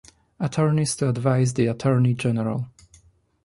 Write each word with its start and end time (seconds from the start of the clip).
Attorneys 0.39 0.95
to 0.95 1.09
advise 1.09 1.53
the 1.53 1.67
Attorney 1.67 2.15
General. 2.15 2.67